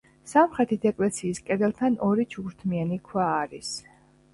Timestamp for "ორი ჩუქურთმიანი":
2.11-3.03